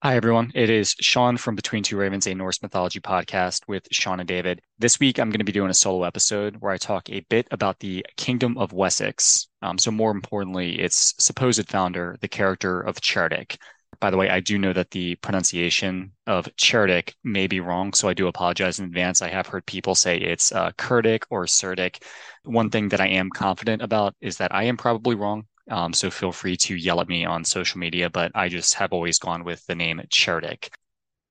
Hi, 0.00 0.14
everyone. 0.14 0.52
It 0.54 0.70
is 0.70 0.94
Shawn 1.00 1.36
from 1.36 1.56
Between 1.56 1.82
Two 1.82 1.96
Ravens, 1.96 2.28
a 2.28 2.34
Norse 2.34 2.62
mythology 2.62 3.00
podcast 3.00 3.62
with 3.66 3.88
Shawn 3.90 4.20
and 4.20 4.28
David. 4.28 4.62
This 4.78 5.00
week, 5.00 5.18
I'm 5.18 5.28
going 5.28 5.40
to 5.40 5.44
be 5.44 5.50
doing 5.50 5.70
a 5.70 5.74
solo 5.74 6.04
episode 6.04 6.58
where 6.60 6.70
I 6.70 6.76
talk 6.76 7.10
a 7.10 7.26
bit 7.28 7.48
about 7.50 7.80
the 7.80 8.06
Kingdom 8.16 8.56
of 8.58 8.72
Wessex. 8.72 9.48
Um, 9.60 9.76
so, 9.76 9.90
more 9.90 10.12
importantly, 10.12 10.78
its 10.78 11.14
supposed 11.18 11.68
founder, 11.68 12.16
the 12.20 12.28
character 12.28 12.80
of 12.80 13.00
Cerdic. 13.00 13.56
By 13.98 14.10
the 14.10 14.16
way, 14.16 14.30
I 14.30 14.38
do 14.38 14.56
know 14.56 14.72
that 14.72 14.92
the 14.92 15.16
pronunciation 15.16 16.12
of 16.28 16.44
Cerdic 16.56 17.14
may 17.24 17.48
be 17.48 17.58
wrong, 17.58 17.92
so 17.92 18.08
I 18.08 18.14
do 18.14 18.28
apologize 18.28 18.78
in 18.78 18.84
advance. 18.84 19.20
I 19.20 19.30
have 19.30 19.48
heard 19.48 19.66
people 19.66 19.96
say 19.96 20.16
it's 20.16 20.52
uh, 20.52 20.70
Kurdic 20.78 21.24
or 21.28 21.46
Cerdic. 21.46 22.04
One 22.44 22.70
thing 22.70 22.90
that 22.90 23.00
I 23.00 23.08
am 23.08 23.30
confident 23.30 23.82
about 23.82 24.14
is 24.20 24.36
that 24.36 24.54
I 24.54 24.62
am 24.62 24.76
probably 24.76 25.16
wrong. 25.16 25.48
Um, 25.68 25.92
so 25.92 26.10
feel 26.10 26.32
free 26.32 26.56
to 26.58 26.74
yell 26.74 27.00
at 27.00 27.08
me 27.08 27.24
on 27.24 27.44
social 27.44 27.78
media, 27.78 28.08
but 28.08 28.32
I 28.34 28.48
just 28.48 28.74
have 28.74 28.92
always 28.92 29.18
gone 29.18 29.44
with 29.44 29.64
the 29.66 29.74
name 29.74 30.00
Cerdic. 30.10 30.70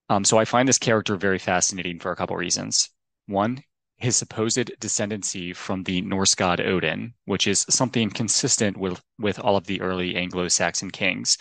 Um, 0.09 0.23
so 0.23 0.37
I 0.37 0.45
find 0.45 0.67
this 0.67 0.77
character 0.77 1.15
very 1.15 1.39
fascinating 1.39 1.99
for 1.99 2.11
a 2.11 2.15
couple 2.15 2.35
reasons. 2.35 2.89
One, 3.25 3.61
his 3.97 4.15
supposed 4.15 4.71
descendancy 4.79 5.55
from 5.55 5.83
the 5.83 6.01
Norse 6.01 6.35
god 6.35 6.61
Odin, 6.61 7.13
which 7.25 7.47
is 7.47 7.65
something 7.69 8.09
consistent 8.09 8.77
with, 8.77 9.01
with 9.17 9.39
all 9.39 9.57
of 9.57 9.65
the 9.65 9.81
early 9.81 10.15
Anglo-Saxon 10.15 10.91
kings. 10.91 11.37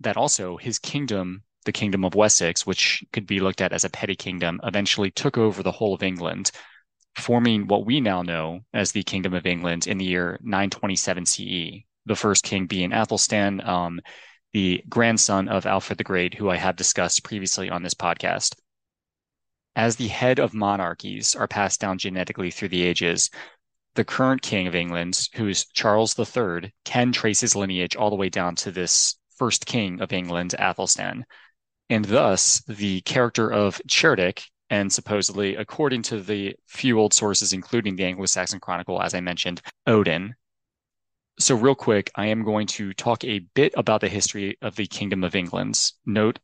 That 0.00 0.16
also 0.16 0.56
his 0.56 0.78
kingdom, 0.78 1.44
the 1.64 1.72
kingdom 1.72 2.04
of 2.04 2.14
Wessex, 2.14 2.66
which 2.66 3.04
could 3.12 3.26
be 3.26 3.40
looked 3.40 3.60
at 3.60 3.72
as 3.72 3.84
a 3.84 3.90
petty 3.90 4.16
kingdom, 4.16 4.60
eventually 4.64 5.10
took 5.10 5.38
over 5.38 5.62
the 5.62 5.72
whole 5.72 5.94
of 5.94 6.02
England, 6.02 6.50
forming 7.16 7.66
what 7.66 7.86
we 7.86 8.00
now 8.00 8.22
know 8.22 8.60
as 8.72 8.92
the 8.92 9.02
Kingdom 9.02 9.34
of 9.34 9.46
England 9.46 9.86
in 9.86 9.98
the 9.98 10.04
year 10.04 10.38
927 10.42 11.26
CE, 11.26 11.84
the 12.08 12.16
first 12.16 12.44
king 12.44 12.66
being 12.66 12.92
Athelstan, 12.92 13.60
um, 13.60 14.00
the 14.52 14.82
grandson 14.88 15.48
of 15.48 15.66
Alfred 15.66 15.98
the 15.98 16.04
Great, 16.04 16.34
who 16.34 16.50
I 16.50 16.56
have 16.56 16.76
discussed 16.76 17.24
previously 17.24 17.70
on 17.70 17.82
this 17.82 17.94
podcast. 17.94 18.56
As 19.76 19.96
the 19.96 20.08
head 20.08 20.40
of 20.40 20.54
monarchies 20.54 21.36
are 21.36 21.46
passed 21.46 21.80
down 21.80 21.98
genetically 21.98 22.50
through 22.50 22.70
the 22.70 22.82
ages, 22.82 23.30
the 23.94 24.04
current 24.04 24.42
king 24.42 24.66
of 24.66 24.74
England, 24.74 25.28
who 25.34 25.48
is 25.48 25.66
Charles 25.66 26.18
III, 26.18 26.72
can 26.84 27.12
trace 27.12 27.40
his 27.40 27.54
lineage 27.54 27.96
all 27.96 28.10
the 28.10 28.16
way 28.16 28.28
down 28.28 28.54
to 28.56 28.70
this 28.70 29.16
first 29.36 29.66
king 29.66 30.00
of 30.00 30.12
England, 30.12 30.54
Athelstan. 30.58 31.24
And 31.90 32.04
thus, 32.04 32.62
the 32.66 33.00
character 33.02 33.50
of 33.50 33.80
Cerdic, 33.88 34.44
and 34.70 34.92
supposedly, 34.92 35.56
according 35.56 36.02
to 36.02 36.20
the 36.20 36.54
few 36.66 36.98
old 36.98 37.14
sources, 37.14 37.52
including 37.52 37.96
the 37.96 38.04
Anglo 38.04 38.26
Saxon 38.26 38.60
Chronicle, 38.60 39.00
as 39.00 39.14
I 39.14 39.20
mentioned, 39.20 39.62
Odin, 39.86 40.34
so, 41.38 41.54
real 41.54 41.74
quick, 41.74 42.10
I 42.16 42.26
am 42.26 42.44
going 42.44 42.66
to 42.68 42.92
talk 42.94 43.24
a 43.24 43.40
bit 43.54 43.72
about 43.76 44.00
the 44.00 44.08
history 44.08 44.58
of 44.60 44.74
the 44.76 44.86
Kingdom 44.86 45.22
of 45.22 45.36
England. 45.36 45.92
Note, 46.04 46.38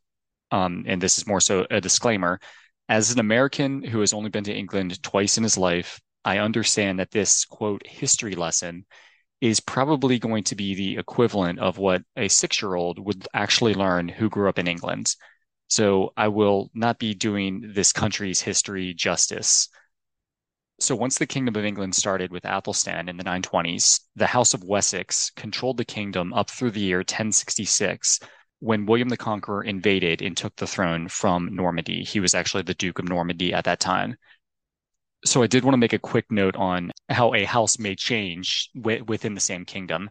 um, 0.51 0.85
and 0.87 1.01
this 1.01 1.17
is 1.17 1.27
more 1.27 1.41
so 1.41 1.67
a 1.69 1.81
disclaimer, 1.81 2.39
as 2.87 3.11
an 3.11 3.19
American 3.19 3.83
who 3.83 3.99
has 3.99 4.13
only 4.13 4.29
been 4.29 4.43
to 4.45 4.53
England 4.53 5.01
twice 5.03 5.37
in 5.37 5.43
his 5.43 5.57
life, 5.57 5.99
I 6.23 6.39
understand 6.39 6.99
that 6.99 7.11
this 7.11 7.45
quote 7.45 7.85
history 7.85 8.35
lesson 8.35 8.85
is 9.41 9.59
probably 9.59 10.17
going 10.17 10.43
to 10.45 10.55
be 10.55 10.75
the 10.75 10.97
equivalent 10.97 11.59
of 11.59 11.77
what 11.77 12.03
a 12.15 12.27
six 12.27 12.61
year 12.61 12.75
old 12.75 12.99
would 12.99 13.27
actually 13.33 13.73
learn 13.73 14.07
who 14.07 14.29
grew 14.29 14.49
up 14.49 14.59
in 14.59 14.67
England. 14.67 15.13
So 15.67 16.13
I 16.15 16.29
will 16.29 16.69
not 16.73 16.99
be 16.99 17.13
doing 17.13 17.71
this 17.73 17.91
country's 17.91 18.41
history 18.41 18.93
justice. 18.93 19.67
So 20.79 20.95
once 20.95 21.17
the 21.17 21.25
Kingdom 21.25 21.55
of 21.55 21.63
England 21.63 21.95
started 21.95 22.31
with 22.31 22.45
Athelstan 22.45 23.07
in 23.07 23.15
the 23.15 23.23
920s, 23.23 24.01
the 24.15 24.27
House 24.27 24.53
of 24.53 24.63
Wessex 24.63 25.31
controlled 25.35 25.77
the 25.77 25.85
kingdom 25.85 26.33
up 26.33 26.49
through 26.49 26.71
the 26.71 26.81
year 26.81 26.99
1066 26.99 28.19
when 28.59 28.85
William 28.85 29.09
the 29.09 29.17
Conqueror 29.17 29.63
invaded 29.63 30.21
and 30.21 30.35
took 30.35 30.55
the 30.57 30.67
throne 30.67 31.07
from 31.07 31.55
Normandy. 31.55 32.03
He 32.03 32.19
was 32.19 32.35
actually 32.35 32.63
the 32.63 32.73
Duke 32.73 32.99
of 32.99 33.07
Normandy 33.07 33.53
at 33.53 33.63
that 33.65 33.79
time. 33.79 34.17
So 35.23 35.41
I 35.41 35.47
did 35.47 35.63
want 35.63 35.73
to 35.73 35.79
make 35.79 35.93
a 35.93 35.99
quick 35.99 36.29
note 36.29 36.55
on 36.55 36.91
how 37.09 37.33
a 37.33 37.45
house 37.45 37.79
may 37.79 37.95
change 37.95 38.69
w- 38.75 39.03
within 39.05 39.33
the 39.33 39.39
same 39.39 39.65
kingdom. 39.65 40.09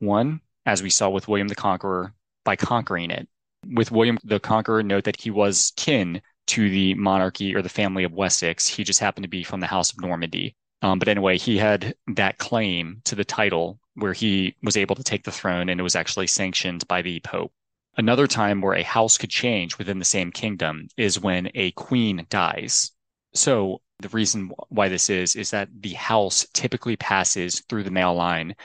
One, 0.00 0.40
as 0.66 0.82
we 0.82 0.90
saw 0.90 1.08
with 1.08 1.28
William 1.28 1.48
the 1.48 1.54
Conqueror, 1.54 2.14
by 2.44 2.56
conquering 2.56 3.10
it. 3.10 3.26
With 3.66 3.90
William 3.90 4.18
the 4.22 4.38
Conqueror, 4.38 4.82
note 4.82 5.04
that 5.04 5.20
he 5.20 5.30
was 5.30 5.72
kin 5.76 6.20
to 6.46 6.68
the 6.68 6.94
monarchy 6.94 7.54
or 7.54 7.62
the 7.62 7.68
family 7.68 8.04
of 8.04 8.12
Wessex. 8.12 8.66
He 8.66 8.84
just 8.84 9.00
happened 9.00 9.24
to 9.24 9.28
be 9.28 9.44
from 9.44 9.60
the 9.60 9.66
House 9.66 9.92
of 9.92 10.00
Normandy. 10.00 10.54
Um, 10.82 10.98
but 10.98 11.08
anyway, 11.08 11.38
he 11.38 11.56
had 11.56 11.94
that 12.14 12.38
claim 12.38 13.00
to 13.04 13.14
the 13.14 13.24
title 13.24 13.80
where 13.94 14.12
he 14.12 14.54
was 14.62 14.76
able 14.76 14.96
to 14.96 15.04
take 15.04 15.24
the 15.24 15.32
throne 15.32 15.68
and 15.68 15.80
it 15.80 15.84
was 15.84 15.96
actually 15.96 16.26
sanctioned 16.26 16.86
by 16.88 17.00
the 17.00 17.20
Pope. 17.20 17.52
Another 17.96 18.26
time 18.26 18.60
where 18.60 18.74
a 18.74 18.82
house 18.82 19.16
could 19.16 19.30
change 19.30 19.78
within 19.78 19.98
the 19.98 20.04
same 20.04 20.32
kingdom 20.32 20.88
is 20.96 21.20
when 21.20 21.48
a 21.54 21.70
queen 21.72 22.26
dies. 22.28 22.90
So 23.34 23.80
the 24.00 24.08
reason 24.08 24.50
why 24.68 24.88
this 24.88 25.08
is, 25.08 25.36
is 25.36 25.50
that 25.50 25.68
the 25.80 25.94
house 25.94 26.46
typically 26.52 26.96
passes 26.96 27.60
through 27.68 27.84
the 27.84 27.90
male 27.90 28.14
line. 28.14 28.56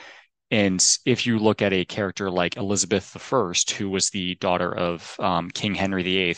And 0.50 0.84
if 1.06 1.26
you 1.26 1.38
look 1.38 1.62
at 1.62 1.72
a 1.72 1.84
character 1.84 2.28
like 2.30 2.56
Elizabeth 2.56 3.16
I, 3.32 3.52
who 3.78 3.88
was 3.88 4.10
the 4.10 4.34
daughter 4.36 4.74
of 4.74 5.14
um, 5.20 5.48
King 5.50 5.76
Henry 5.76 6.02
VIII, 6.02 6.36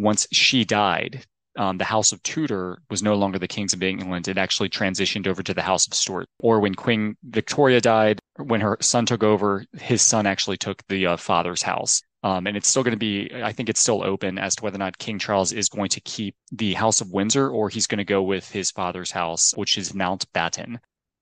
once 0.00 0.26
she 0.32 0.64
died, 0.64 1.24
um, 1.56 1.78
the 1.78 1.84
House 1.84 2.12
of 2.12 2.22
Tudor 2.22 2.80
was 2.90 3.02
no 3.02 3.14
longer 3.14 3.38
the 3.38 3.48
Kings 3.48 3.72
of 3.72 3.82
England. 3.82 4.28
It 4.28 4.38
actually 4.38 4.68
transitioned 4.68 5.26
over 5.26 5.42
to 5.42 5.52
the 5.52 5.62
House 5.62 5.86
of 5.86 5.94
Stuart. 5.94 6.28
Or 6.38 6.60
when 6.60 6.74
Queen 6.74 7.16
Victoria 7.24 7.80
died, 7.80 8.20
when 8.36 8.60
her 8.60 8.78
son 8.80 9.04
took 9.04 9.22
over, 9.22 9.64
his 9.78 10.00
son 10.00 10.26
actually 10.26 10.56
took 10.56 10.82
the 10.88 11.06
uh, 11.06 11.16
father's 11.16 11.62
house. 11.62 12.02
Um, 12.22 12.46
and 12.46 12.56
it's 12.56 12.68
still 12.68 12.82
going 12.82 12.92
to 12.92 12.98
be, 12.98 13.30
I 13.42 13.52
think 13.52 13.68
it's 13.68 13.80
still 13.80 14.04
open 14.04 14.38
as 14.38 14.54
to 14.56 14.64
whether 14.64 14.76
or 14.76 14.78
not 14.78 14.98
King 14.98 15.18
Charles 15.18 15.52
is 15.52 15.68
going 15.68 15.88
to 15.90 16.00
keep 16.00 16.34
the 16.52 16.74
House 16.74 17.00
of 17.00 17.10
Windsor 17.10 17.48
or 17.48 17.68
he's 17.68 17.86
going 17.86 17.98
to 17.98 18.04
go 18.04 18.22
with 18.22 18.50
his 18.50 18.70
father's 18.70 19.10
house, 19.10 19.52
which 19.56 19.78
is 19.78 19.92
Mountbatten. 19.92 20.78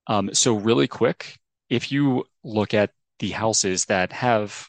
Um, 0.07 0.33
so, 0.33 0.55
really 0.55 0.87
quick, 0.87 1.37
if 1.69 1.91
you 1.91 2.25
look 2.43 2.73
at 2.73 2.91
the 3.19 3.29
houses 3.29 3.85
that 3.85 4.11
have 4.11 4.67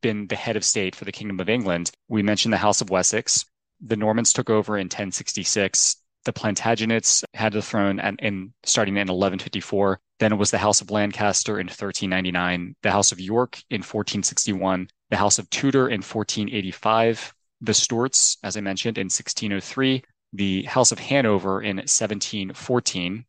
been 0.00 0.26
the 0.26 0.36
head 0.36 0.56
of 0.56 0.64
state 0.64 0.94
for 0.94 1.04
the 1.04 1.12
Kingdom 1.12 1.40
of 1.40 1.48
England. 1.48 1.90
We 2.08 2.22
mentioned 2.22 2.52
the 2.52 2.58
House 2.58 2.80
of 2.80 2.90
Wessex. 2.90 3.44
The 3.80 3.96
Normans 3.96 4.32
took 4.32 4.50
over 4.50 4.76
in 4.76 4.86
1066. 4.86 5.96
The 6.24 6.32
Plantagenets 6.32 7.22
had 7.34 7.52
the 7.52 7.60
throne 7.60 8.00
and 8.00 8.18
in 8.20 8.54
starting 8.64 8.94
in 8.94 9.08
1154. 9.08 10.00
Then 10.20 10.32
it 10.32 10.36
was 10.36 10.50
the 10.50 10.58
House 10.58 10.80
of 10.80 10.90
Lancaster 10.90 11.60
in 11.60 11.66
1399, 11.66 12.76
the 12.82 12.90
House 12.90 13.12
of 13.12 13.20
York 13.20 13.62
in 13.68 13.80
1461, 13.80 14.88
the 15.10 15.16
House 15.16 15.38
of 15.38 15.50
Tudor 15.50 15.88
in 15.88 16.00
1485, 16.00 17.34
the 17.60 17.74
Stuarts, 17.74 18.38
as 18.42 18.56
I 18.56 18.60
mentioned, 18.60 18.96
in 18.96 19.06
1603, 19.06 20.02
the 20.32 20.62
House 20.64 20.92
of 20.92 20.98
Hanover 20.98 21.62
in 21.62 21.76
1714, 21.76 23.24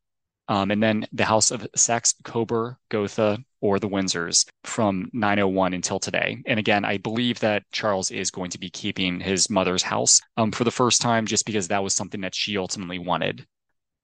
um, 0.47 0.71
and 0.71 0.81
then 0.81 1.07
the 1.11 1.25
House 1.25 1.51
of 1.51 1.67
Saxe 1.75 2.13
Coburg, 2.23 2.75
Gotha, 2.89 3.39
or 3.61 3.79
the 3.79 3.89
Windsors 3.89 4.45
from 4.63 5.09
901 5.11 5.73
until 5.73 5.99
today. 5.99 6.37
And 6.45 6.59
again, 6.59 6.85
I 6.85 6.97
believe 6.97 7.39
that 7.39 7.63
Charles 7.71 8.11
is 8.11 8.29
going 8.29 8.51
to 8.51 8.59
be 8.59 8.69
keeping 8.69 9.19
his 9.19 9.49
mother's 9.49 9.81
house 9.81 10.21
um, 10.37 10.51
for 10.51 10.63
the 10.63 10.71
first 10.71 11.01
time 11.01 11.25
just 11.25 11.45
because 11.45 11.67
that 11.69 11.83
was 11.83 11.95
something 11.95 12.21
that 12.21 12.35
she 12.35 12.57
ultimately 12.57 12.99
wanted. 12.99 13.45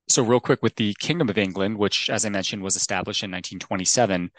So, 0.07 0.23
real 0.23 0.39
quick 0.39 0.63
with 0.63 0.75
the 0.75 0.95
Kingdom 0.99 1.29
of 1.29 1.37
England, 1.37 1.77
which, 1.77 2.09
as 2.09 2.25
I 2.25 2.29
mentioned, 2.29 2.63
was 2.63 2.75
established 2.75 3.23
in 3.23 3.31
1927, 3.31 4.31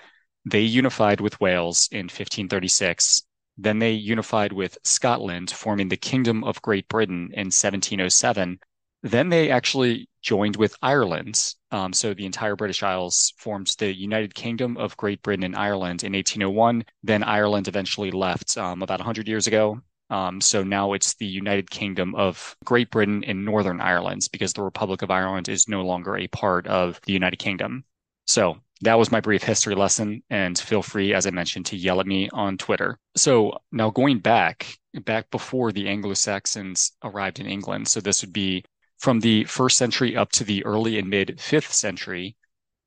they 0.44 0.60
unified 0.60 1.20
with 1.20 1.40
Wales 1.40 1.88
in 1.92 2.06
1536. 2.06 3.22
Then 3.56 3.78
they 3.78 3.92
unified 3.92 4.52
with 4.52 4.76
Scotland, 4.82 5.50
forming 5.50 5.88
the 5.88 5.96
Kingdom 5.96 6.42
of 6.42 6.60
Great 6.62 6.88
Britain 6.88 7.30
in 7.32 7.46
1707. 7.46 8.58
Then 9.02 9.28
they 9.28 9.50
actually 9.50 10.08
joined 10.22 10.56
with 10.56 10.76
Ireland. 10.82 11.54
Um, 11.70 11.92
so 11.92 12.14
the 12.14 12.26
entire 12.26 12.56
British 12.56 12.82
Isles 12.82 13.32
formed 13.36 13.74
the 13.78 13.94
United 13.94 14.34
Kingdom 14.34 14.76
of 14.76 14.96
Great 14.96 15.22
Britain 15.22 15.44
and 15.44 15.56
Ireland 15.56 16.04
in 16.04 16.12
1801. 16.12 16.84
Then 17.02 17.22
Ireland 17.22 17.68
eventually 17.68 18.10
left 18.10 18.56
um, 18.56 18.82
about 18.82 19.00
100 19.00 19.28
years 19.28 19.46
ago. 19.46 19.80
Um, 20.10 20.40
so 20.40 20.62
now 20.62 20.92
it's 20.92 21.14
the 21.14 21.26
United 21.26 21.70
Kingdom 21.70 22.14
of 22.14 22.54
Great 22.64 22.90
Britain 22.90 23.24
and 23.24 23.44
Northern 23.44 23.80
Ireland 23.80 24.28
because 24.30 24.52
the 24.52 24.62
Republic 24.62 25.02
of 25.02 25.10
Ireland 25.10 25.48
is 25.48 25.68
no 25.68 25.82
longer 25.82 26.16
a 26.16 26.28
part 26.28 26.66
of 26.66 27.00
the 27.06 27.14
United 27.14 27.38
Kingdom. 27.38 27.84
So 28.26 28.58
that 28.82 28.98
was 28.98 29.10
my 29.10 29.20
brief 29.20 29.42
history 29.42 29.74
lesson. 29.74 30.22
And 30.28 30.58
feel 30.58 30.82
free, 30.82 31.14
as 31.14 31.26
I 31.26 31.30
mentioned, 31.30 31.66
to 31.66 31.76
yell 31.76 32.00
at 32.00 32.06
me 32.06 32.28
on 32.32 32.58
Twitter. 32.58 32.98
So 33.16 33.58
now 33.70 33.90
going 33.90 34.18
back, 34.18 34.76
back 35.04 35.30
before 35.30 35.72
the 35.72 35.88
Anglo 35.88 36.14
Saxons 36.14 36.92
arrived 37.02 37.40
in 37.40 37.46
England. 37.46 37.88
So 37.88 38.00
this 38.00 38.22
would 38.22 38.32
be 38.32 38.64
from 39.02 39.18
the 39.18 39.42
first 39.44 39.76
century 39.76 40.16
up 40.16 40.30
to 40.30 40.44
the 40.44 40.64
early 40.64 40.96
and 40.96 41.10
mid 41.10 41.40
fifth 41.40 41.72
century, 41.72 42.36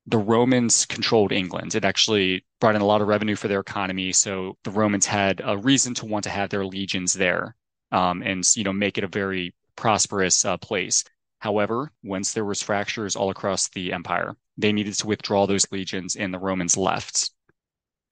the 0.07 0.17
Romans 0.17 0.85
controlled 0.85 1.33
England. 1.33 1.75
It 1.75 1.83
actually 1.83 2.45
brought 2.61 2.75
in 2.75 2.81
a 2.81 2.85
lot 2.85 3.01
of 3.01 3.09
revenue 3.09 3.35
for 3.35 3.49
their 3.49 3.59
economy. 3.59 4.13
So 4.13 4.57
the 4.63 4.71
Romans 4.71 5.05
had 5.05 5.41
a 5.43 5.57
reason 5.57 5.93
to 5.95 6.05
want 6.05 6.23
to 6.23 6.29
have 6.29 6.49
their 6.49 6.65
legions 6.65 7.11
there 7.11 7.57
um, 7.91 8.23
and, 8.23 8.45
you 8.55 8.63
know, 8.63 8.71
make 8.71 8.97
it 8.97 9.03
a 9.03 9.09
very 9.09 9.53
prosperous 9.75 10.45
uh, 10.45 10.55
place. 10.55 11.03
However, 11.39 11.91
once 12.01 12.31
there 12.31 12.45
was 12.45 12.61
fractures 12.61 13.17
all 13.17 13.29
across 13.29 13.67
the 13.69 13.91
empire, 13.91 14.37
they 14.57 14.71
needed 14.71 14.93
to 14.93 15.07
withdraw 15.07 15.45
those 15.45 15.69
legions 15.69 16.15
and 16.15 16.33
the 16.33 16.39
Romans 16.39 16.77
left. 16.77 17.31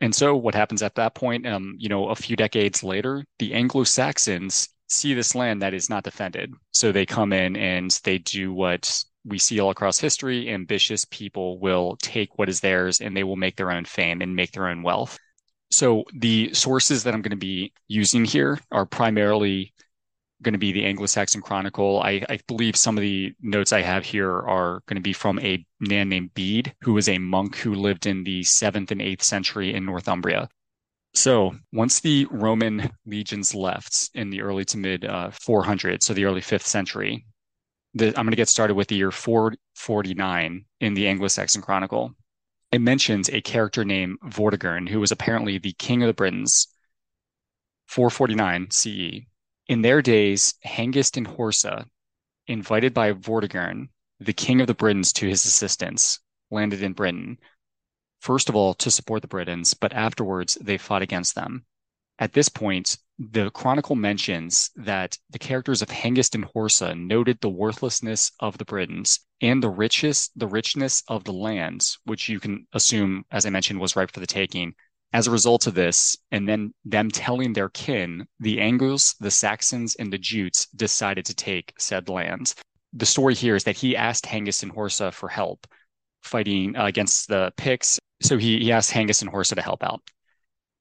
And 0.01 0.13
so 0.13 0.35
what 0.35 0.55
happens 0.55 0.83
at 0.83 0.95
that 0.95 1.15
point, 1.15 1.47
um, 1.47 1.75
you 1.77 1.87
know, 1.87 2.09
a 2.09 2.15
few 2.15 2.35
decades 2.35 2.83
later, 2.83 3.23
the 3.39 3.53
Anglo-Saxons 3.53 4.67
see 4.93 5.13
this 5.13 5.35
land 5.35 5.61
that 5.61 5.73
is 5.73 5.89
not 5.89 6.03
defended. 6.03 6.53
So 6.71 6.91
they 6.91 7.05
come 7.05 7.33
in 7.33 7.55
and 7.55 7.91
they 8.03 8.17
do 8.19 8.53
what 8.53 9.03
we 9.25 9.39
see 9.39 9.59
all 9.59 9.69
across 9.69 9.99
history. 9.99 10.49
Ambitious 10.49 11.05
people 11.05 11.59
will 11.59 11.97
take 12.01 12.37
what 12.37 12.49
is 12.49 12.59
theirs 12.59 13.01
and 13.01 13.15
they 13.15 13.23
will 13.23 13.35
make 13.35 13.55
their 13.55 13.71
own 13.71 13.85
fame 13.85 14.21
and 14.21 14.35
make 14.35 14.51
their 14.51 14.67
own 14.67 14.83
wealth. 14.83 15.17
So 15.71 16.03
the 16.13 16.53
sources 16.53 17.03
that 17.03 17.13
I'm 17.13 17.21
going 17.21 17.31
to 17.31 17.37
be 17.37 17.73
using 17.87 18.25
here 18.25 18.59
are 18.71 18.85
primarily 18.85 19.73
going 20.43 20.53
to 20.53 20.59
be 20.59 20.71
the 20.71 20.85
Anglo-Saxon 20.85 21.41
Chronicle. 21.41 22.01
I, 22.01 22.23
I, 22.29 22.37
believe 22.47 22.75
some 22.75 22.97
of 22.97 23.01
the 23.01 23.33
notes 23.41 23.71
I 23.71 23.81
have 23.81 24.03
here 24.03 24.29
are 24.29 24.83
going 24.87 24.97
to 24.97 25.01
be 25.01 25.13
from 25.13 25.39
a 25.39 25.65
man 25.79 26.09
named 26.09 26.33
Bede, 26.33 26.75
who 26.81 26.93
was 26.93 27.07
a 27.07 27.17
monk 27.17 27.55
who 27.55 27.73
lived 27.73 28.05
in 28.05 28.23
the 28.23 28.43
seventh 28.43 28.91
and 28.91 29.01
eighth 29.01 29.23
century 29.23 29.73
in 29.73 29.85
Northumbria. 29.85 30.49
So 31.13 31.55
once 31.71 31.99
the 31.99 32.27
Roman 32.31 32.89
legions 33.05 33.53
left 33.53 34.09
in 34.15 34.29
the 34.29 34.41
early 34.41 34.65
to 34.65 34.77
mid 34.77 35.05
uh, 35.05 35.29
400s, 35.29 36.03
so 36.03 36.13
the 36.13 36.25
early 36.25 36.41
fifth 36.41 36.65
century, 36.65 37.25
the, 37.93 38.07
I'm 38.07 38.25
going 38.25 38.31
to 38.31 38.35
get 38.35 38.49
started 38.49 38.73
with 38.73 38.87
the 38.87 38.95
year 38.95 39.11
449 39.11 40.65
in 40.79 40.93
the 40.93 41.07
Anglo-Saxon 41.07 41.61
Chronicle. 41.61 42.13
It 42.71 42.81
mentions 42.81 43.29
a 43.29 43.41
character 43.41 43.85
named 43.85 44.17
Vortigern, 44.25 44.89
who 44.89 44.99
was 44.99 45.11
apparently 45.11 45.59
the 45.59 45.73
king 45.73 46.01
of 46.01 46.07
the 46.07 46.13
Britons. 46.13 46.67
449 47.85 48.71
CE. 48.71 49.27
In 49.67 49.83
their 49.83 50.01
days, 50.01 50.55
Hengist 50.65 51.15
and 51.15 51.27
Horsa, 51.27 51.85
invited 52.47 52.93
by 52.93 53.13
Vortigern, 53.13 53.89
the 54.19 54.33
king 54.33 54.59
of 54.59 54.67
the 54.67 54.73
Britons, 54.73 55.13
to 55.13 55.27
his 55.27 55.45
assistance, 55.45 56.19
landed 56.49 56.81
in 56.81 56.93
Britain. 56.93 57.37
First 58.23 58.47
of 58.47 58.55
all, 58.55 58.73
to 58.75 58.89
support 58.89 59.21
the 59.21 59.27
Britons, 59.27 59.73
but 59.73 59.91
afterwards 59.91 60.57
they 60.61 60.77
fought 60.77 61.01
against 61.01 61.35
them. 61.35 61.65
At 62.19 62.31
this 62.31 62.47
point, 62.47 62.97
the 63.19 63.51
chronicle 63.51 63.97
mentions 63.97 64.71
that 64.77 65.17
the 65.29 65.39
characters 65.39 65.81
of 65.81 65.89
Hengist 65.89 66.33
and 66.33 66.45
Horsa 66.45 66.95
noted 66.97 67.41
the 67.41 67.49
worthlessness 67.49 68.31
of 68.39 68.57
the 68.57 68.63
Britons 68.63 69.19
and 69.41 69.61
the 69.61 69.69
richest, 69.69 70.31
the 70.39 70.47
richness 70.47 71.03
of 71.09 71.25
the 71.25 71.33
lands, 71.33 71.99
which 72.05 72.29
you 72.29 72.39
can 72.39 72.65
assume, 72.71 73.25
as 73.29 73.45
I 73.45 73.49
mentioned, 73.49 73.81
was 73.81 73.97
ripe 73.97 74.13
for 74.13 74.21
the 74.21 74.25
taking. 74.25 74.73
As 75.11 75.27
a 75.27 75.31
result 75.31 75.67
of 75.67 75.73
this, 75.73 76.15
and 76.31 76.47
then 76.47 76.73
them 76.85 77.11
telling 77.11 77.51
their 77.51 77.67
kin, 77.67 78.25
the 78.39 78.61
Angles, 78.61 79.15
the 79.19 79.31
Saxons, 79.31 79.95
and 79.95 80.13
the 80.13 80.17
Jutes 80.17 80.67
decided 80.67 81.25
to 81.25 81.35
take 81.35 81.73
said 81.77 82.07
lands. 82.07 82.55
The 82.93 83.05
story 83.05 83.35
here 83.35 83.57
is 83.57 83.65
that 83.65 83.75
he 83.75 83.97
asked 83.97 84.25
Hengist 84.25 84.63
and 84.63 84.71
Horsa 84.71 85.11
for 85.11 85.27
help 85.27 85.67
fighting 86.23 86.75
uh, 86.75 86.85
against 86.85 87.27
the 87.27 87.53
Picts. 87.57 87.99
So 88.23 88.37
he, 88.37 88.59
he 88.59 88.71
asked 88.71 88.91
Hengist 88.91 89.21
and 89.21 89.29
Horsa 89.29 89.55
to 89.55 89.61
help 89.61 89.83
out. 89.83 90.01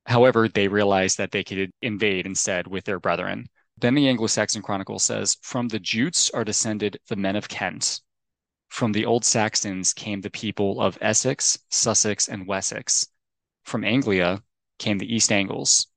However, 0.07 0.49
they 0.49 0.69
realized 0.69 1.19
that 1.19 1.33
they 1.33 1.43
could 1.43 1.73
invade 1.83 2.25
instead 2.25 2.69
with 2.69 2.85
their 2.85 3.01
brethren. 3.01 3.49
Then 3.77 3.95
the 3.95 4.09
Anglo 4.09 4.29
Saxon 4.29 4.63
Chronicle 4.63 5.01
says, 5.01 5.37
From 5.43 5.67
the 5.69 5.81
Jutes 5.81 6.31
are 6.31 6.45
descended 6.45 7.01
the 7.09 7.17
men 7.17 7.35
of 7.35 7.49
Kent. 7.49 8.01
From 8.69 8.93
the 8.93 9.05
Old 9.05 9.25
Saxons 9.25 9.93
came 9.93 10.21
the 10.21 10.31
people 10.31 10.81
of 10.81 10.97
Essex, 11.01 11.59
Sussex, 11.69 12.29
and 12.29 12.47
Wessex. 12.47 13.09
From 13.65 13.85
Anglia 13.85 14.43
came 14.79 14.99
the 14.99 15.13
East 15.13 15.33
Angles, 15.33 15.89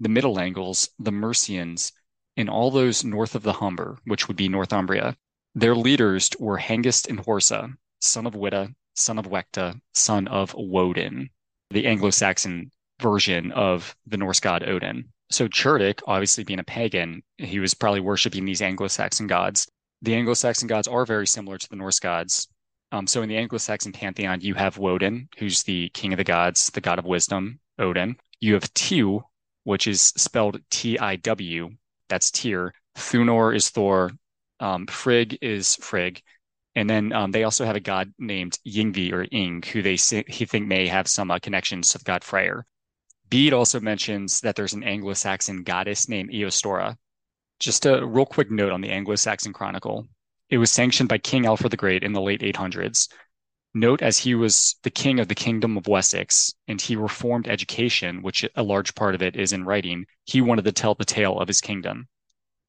the 0.00 0.08
Middle 0.08 0.40
Angles, 0.40 0.88
the 0.98 1.12
Mercians, 1.12 1.92
and 2.36 2.48
all 2.48 2.70
those 2.70 3.04
north 3.04 3.34
of 3.34 3.42
the 3.42 3.52
Humber, 3.52 3.98
which 4.04 4.28
would 4.28 4.36
be 4.36 4.48
Northumbria. 4.48 5.16
Their 5.54 5.76
leaders 5.76 6.30
were 6.38 6.58
Hengist 6.58 7.06
and 7.06 7.20
Horsa, 7.20 7.76
son 8.00 8.26
of 8.26 8.34
Witta, 8.34 8.74
son 8.94 9.18
of 9.18 9.26
Wecta, 9.26 9.80
son 9.94 10.28
of 10.28 10.54
Woden. 10.54 11.30
The 11.70 11.86
Anglo 11.86 12.10
Saxon 12.10 12.70
version 13.00 13.52
of 13.52 13.94
the 14.06 14.16
Norse 14.16 14.40
god 14.40 14.68
Odin. 14.68 15.12
So 15.30 15.48
Cerdic, 15.48 16.00
obviously 16.06 16.44
being 16.44 16.60
a 16.60 16.64
pagan, 16.64 17.22
he 17.38 17.58
was 17.58 17.74
probably 17.74 18.00
worshiping 18.00 18.44
these 18.44 18.62
Anglo-Saxon 18.62 19.26
gods. 19.26 19.66
The 20.02 20.14
Anglo-Saxon 20.14 20.68
gods 20.68 20.86
are 20.86 21.06
very 21.06 21.26
similar 21.26 21.58
to 21.58 21.68
the 21.68 21.76
Norse 21.76 21.98
gods. 21.98 22.46
Um, 22.92 23.06
so 23.06 23.22
in 23.22 23.28
the 23.28 23.36
Anglo-Saxon 23.36 23.92
pantheon, 23.92 24.42
you 24.42 24.54
have 24.54 24.78
Woden, 24.78 25.28
who's 25.38 25.62
the 25.62 25.88
king 25.88 26.12
of 26.12 26.18
the 26.18 26.24
gods, 26.24 26.68
the 26.68 26.80
god 26.80 26.98
of 26.98 27.04
wisdom, 27.04 27.58
Odin. 27.78 28.16
You 28.40 28.54
have 28.54 28.72
Tiw, 28.74 29.22
which 29.64 29.86
is 29.86 30.02
spelled 30.02 30.60
T-I-W. 30.70 31.70
That's 32.08 32.30
Tyr. 32.30 32.72
Thunor 32.96 33.56
is 33.56 33.70
Thor. 33.70 34.12
Um, 34.60 34.86
Frigg 34.86 35.38
is 35.40 35.74
Frigg. 35.76 36.22
And 36.76 36.90
then 36.90 37.12
um, 37.12 37.30
they 37.30 37.44
also 37.44 37.64
have 37.64 37.76
a 37.76 37.80
god 37.80 38.12
named 38.18 38.58
Yngvi 38.66 39.12
or 39.12 39.26
Ing, 39.30 39.62
who 39.62 39.82
they 39.82 39.96
say, 39.96 40.24
he 40.26 40.44
think 40.44 40.66
may 40.66 40.88
have 40.88 41.06
some 41.06 41.30
uh, 41.30 41.38
connections 41.38 41.88
to 41.90 41.98
the 41.98 42.04
god 42.04 42.24
Freyr. 42.24 42.66
Bede 43.30 43.52
also 43.52 43.80
mentions 43.80 44.40
that 44.40 44.56
there's 44.56 44.74
an 44.74 44.82
Anglo-Saxon 44.82 45.62
goddess 45.62 46.08
named 46.08 46.30
Eostora. 46.30 46.96
Just 47.60 47.86
a 47.86 48.04
real 48.04 48.26
quick 48.26 48.50
note 48.50 48.72
on 48.72 48.80
the 48.80 48.90
Anglo-Saxon 48.90 49.52
Chronicle. 49.52 50.06
It 50.50 50.58
was 50.58 50.70
sanctioned 50.70 51.08
by 51.08 51.18
King 51.18 51.46
Alfred 51.46 51.70
the 51.70 51.76
Great 51.76 52.02
in 52.02 52.12
the 52.12 52.20
late 52.20 52.42
800s. 52.42 53.08
Note 53.72 54.02
as 54.02 54.18
he 54.18 54.34
was 54.34 54.76
the 54.82 54.90
king 54.90 55.18
of 55.18 55.26
the 55.26 55.34
kingdom 55.34 55.76
of 55.76 55.88
Wessex 55.88 56.54
and 56.68 56.80
he 56.80 56.94
reformed 56.94 57.48
education, 57.48 58.22
which 58.22 58.44
a 58.54 58.62
large 58.62 58.94
part 58.94 59.16
of 59.16 59.22
it 59.22 59.34
is 59.34 59.52
in 59.52 59.64
writing, 59.64 60.06
he 60.24 60.40
wanted 60.40 60.64
to 60.64 60.72
tell 60.72 60.94
the 60.94 61.04
tale 61.04 61.40
of 61.40 61.48
his 61.48 61.60
kingdom. 61.60 62.06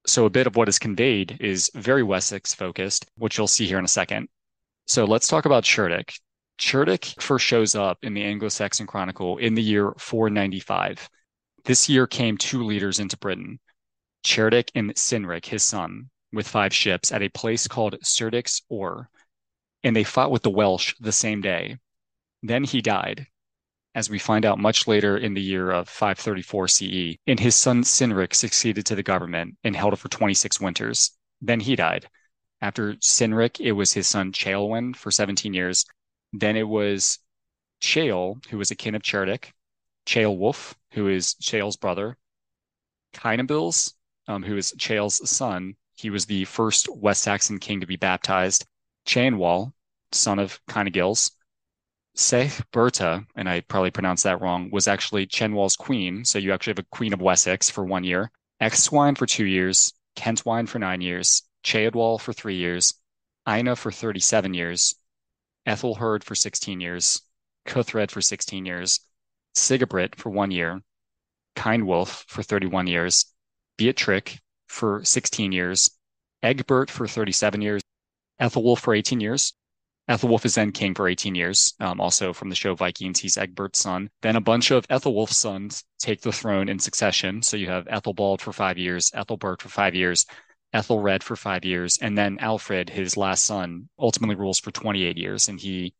So 0.07 0.25
a 0.25 0.30
bit 0.30 0.48
of 0.48 0.56
what 0.56 0.69
is 0.69 0.80
conveyed 0.80 1.38
is 1.40 1.72
very 1.74 2.04
Wessex 2.04 2.54
focused, 2.54 3.06
which 3.18 3.38
you'll 3.38 3.48
see 3.48 3.66
here 3.66 3.80
in 3.80 3.86
a 3.86 3.90
second. 3.90 4.30
So 4.86 5.06
let's 5.06 5.28
talk 5.28 5.46
about 5.46 5.63
Cerdic. 5.63 6.19
Cerdic 6.60 7.19
first 7.22 7.46
shows 7.46 7.75
up 7.75 7.98
in 8.04 8.13
the 8.13 8.24
Anglo-Saxon 8.24 8.88
Chronicle 8.88 9.38
in 9.38 9.56
the 9.56 9.63
year 9.63 9.94
495. 9.98 11.10
This 11.66 11.90
year 11.90 12.06
came 12.06 12.38
two 12.38 12.63
leaders 12.63 13.00
into 13.00 13.18
Britain, 13.18 13.60
Cerdic 14.24 14.69
and 14.75 14.94
Cynric, 14.94 15.46
his 15.46 15.63
son, 15.63 16.10
with 16.31 16.48
five 16.48 16.74
ships 16.74 17.12
at 17.12 17.24
a 17.24 17.30
place 17.30 17.68
called 17.68 18.00
Cerdic's 18.04 18.62
Ore, 18.69 19.10
and 19.84 19.96
they 19.96 20.04
fought 20.04 20.31
with 20.31 20.44
the 20.44 20.52
Welsh 20.52 20.94
the 21.00 21.12
same 21.12 21.42
day. 21.42 21.78
Then 22.44 22.63
he 22.63 22.81
died, 22.81 23.28
as 23.95 24.09
we 24.09 24.19
find 24.19 24.45
out 24.45 24.59
much 24.59 24.88
later 24.88 25.18
in 25.18 25.33
the 25.33 25.42
year 25.42 25.71
of 25.71 25.89
534 25.89 26.68
CE, 26.68 27.18
and 27.25 27.39
his 27.39 27.56
son 27.56 27.81
Cynric 27.81 28.36
succeeded 28.36 28.86
to 28.86 28.95
the 28.95 29.01
government 29.01 29.56
and 29.63 29.75
held 29.75 29.94
it 29.94 30.00
for 30.00 30.09
26 30.09 30.59
winters. 30.59 31.18
Then 31.42 31.62
he 31.62 31.75
died. 31.75 32.07
After 32.62 32.94
Cynric, 32.95 33.59
it 33.59 33.71
was 33.71 33.94
his 33.94 34.07
son 34.07 34.33
Ceawlin 34.33 34.94
for 34.95 35.12
17 35.12 35.53
years, 35.53 35.86
then 36.33 36.57
it 36.57 36.68
was 36.68 37.19
Ceol, 37.81 38.45
who 38.47 38.57
was 38.57 38.71
a 38.71 38.75
kin 38.75 38.95
of 38.95 39.01
Cerdic, 39.01 39.51
Ceolwulf, 40.06 40.75
who 40.92 41.07
is 41.07 41.36
Ceol's 41.42 41.77
brother, 41.77 42.18
Cynegils, 43.13 43.94
um, 44.28 44.44
who 44.44 44.57
is 44.57 44.73
Ceol's 44.78 45.30
son. 45.30 45.75
He 45.95 46.09
was 46.09 46.25
the 46.25 46.45
first 46.45 46.90
West 46.90 47.21
Saxon 47.21 47.59
king 47.59 47.80
to 47.80 47.87
be 47.87 47.95
baptized. 47.95 48.66
Ceanwal, 49.06 49.73
son 50.11 50.40
of 50.40 50.59
Cynegils. 50.69 51.31
Seth-Berta, 52.18 53.26
and 53.36 53.50
I 53.50 53.62
probably 53.62 53.92
pronounced 53.92 54.24
that 54.24 54.42
wrong, 54.42 54.69
was 54.72 54.88
actually 54.88 55.28
Ceanwal's 55.28 55.76
queen. 55.76 56.24
So 56.24 56.40
you 56.40 56.54
actually 56.54 56.72
have 56.72 56.80
a 56.80 56.95
queen 56.95 57.14
of 57.14 57.22
Wessex 57.22 57.69
for 57.69 57.84
one 57.84 58.06
year. 58.06 58.31
Exwine 58.62 59.16
for 59.16 59.26
two 59.26 59.45
years, 59.45 59.94
Kentwine 60.16 60.68
for 60.68 60.80
nine 60.80 61.02
years, 61.02 61.44
Ceodwal 61.64 62.19
for 62.19 62.31
three 62.31 62.56
years, 62.56 62.94
Ina 63.48 63.76
for 63.76 63.92
37 63.92 64.54
years, 64.54 64.95
Ethelherd 65.68 66.24
for 66.24 66.36
16 66.36 66.80
years, 66.80 67.22
Cuthred 67.66 68.12
for 68.12 68.22
16 68.22 68.66
years, 68.66 69.02
Sigibrit 69.54 70.16
for 70.16 70.30
one 70.30 70.52
year, 70.52 70.81
Cynewulf 71.57 72.24
for 72.28 72.44
31 72.44 72.88
years, 72.88 73.26
Beatric 73.78 74.40
for 74.68 75.04
16 75.04 75.52
years, 75.52 75.90
Egbert 76.42 76.90
for 76.90 77.07
37 77.07 77.62
years, 77.62 77.81
Ethelwulf 78.40 78.80
for 78.80 78.94
18 78.94 79.19
years. 79.19 79.54
Ethelwulf 80.09 80.45
is 80.45 80.56
then 80.56 80.71
king 80.71 80.94
for 80.94 81.07
18 81.07 81.33
years. 81.33 81.74
Um, 81.80 82.00
also 82.00 82.31
from 82.31 82.50
the 82.50 82.56
show 82.56 82.76
Vikings, 82.76 83.19
he's 83.19 83.38
Egbert's 83.38 83.80
son. 83.80 84.09
Then 84.21 84.35
a 84.35 84.42
bunch 84.42 84.71
of 84.71 84.88
Ethelwulf's 84.88 85.38
sons 85.38 85.83
take 86.00 86.21
the 86.21 86.31
throne 86.31 86.69
in 86.69 86.78
succession. 86.78 87.42
So 87.42 87.57
you 87.57 87.68
have 87.69 87.88
Ethelbald 87.88 88.42
for 88.42 88.54
five 88.54 88.78
years, 88.78 89.12
Ethelbert 89.14 89.62
for 89.62 89.69
five 89.69 89.95
years, 89.95 90.26
Ethelred 90.74 91.24
for 91.24 91.35
five 91.35 91.66
years, 91.66 91.97
and 92.02 92.18
then 92.18 92.38
Alfred, 92.40 92.90
his 92.90 93.18
last 93.18 93.45
son, 93.45 93.90
ultimately 93.97 94.35
rules 94.35 94.59
for 94.59 94.71
28 94.71 95.18
years. 95.18 95.47
And 95.47 95.59
he, 95.59 95.94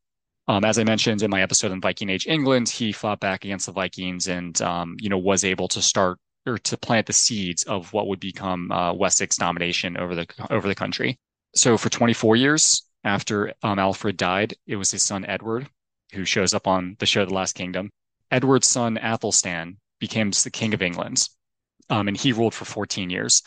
um, 0.46 0.64
as 0.64 0.78
I 0.78 0.84
mentioned 0.84 1.22
in 1.22 1.30
my 1.30 1.42
episode 1.42 1.72
on 1.72 1.80
Viking 1.80 2.10
Age 2.10 2.26
England, 2.28 2.68
he 2.68 2.92
fought 2.92 3.18
back 3.18 3.44
against 3.44 3.66
the 3.66 3.72
Vikings 3.72 4.28
and, 4.28 4.60
um, 4.62 4.96
you 5.00 5.08
know, 5.08 5.18
was 5.18 5.44
able 5.44 5.66
to 5.68 5.82
start 5.82 6.18
or 6.46 6.58
to 6.58 6.76
plant 6.76 7.06
the 7.06 7.12
seeds 7.12 7.64
of 7.64 7.92
what 7.92 8.06
would 8.06 8.20
become 8.20 8.70
uh, 8.70 8.92
Wessex 8.92 9.36
domination 9.36 9.96
over 9.96 10.14
the 10.14 10.26
over 10.48 10.68
the 10.68 10.76
country. 10.76 11.18
So 11.56 11.76
for 11.76 11.88
24 11.88 12.36
years 12.36 12.86
after 13.06 13.54
um, 13.62 13.78
Alfred 13.78 14.16
died, 14.16 14.54
it 14.66 14.76
was 14.76 14.90
his 14.90 15.02
son 15.02 15.24
Edward 15.24 15.68
who 16.12 16.24
shows 16.24 16.54
up 16.54 16.66
on 16.66 16.96
the 16.98 17.06
show 17.06 17.24
The 17.24 17.34
Last 17.34 17.54
Kingdom. 17.54 17.90
Edward's 18.30 18.66
son 18.66 18.98
Athelstan 18.98 19.78
became 19.98 20.30
the 20.30 20.50
king 20.50 20.74
of 20.74 20.82
England, 20.82 21.28
um, 21.90 22.08
and 22.08 22.16
he 22.16 22.32
ruled 22.32 22.54
for 22.54 22.64
14 22.64 23.10
years. 23.10 23.42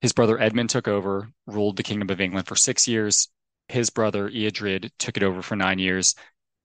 His 0.00 0.12
brother 0.12 0.40
Edmund 0.40 0.70
took 0.70 0.88
over, 0.88 1.30
ruled 1.46 1.76
the 1.76 1.82
Kingdom 1.82 2.10
of 2.10 2.20
England 2.20 2.46
for 2.46 2.56
six 2.56 2.86
years. 2.86 3.28
His 3.68 3.90
brother 3.90 4.28
Eadred 4.28 4.90
took 4.98 5.16
it 5.16 5.22
over 5.22 5.42
for 5.42 5.56
nine 5.56 5.78
years. 5.78 6.14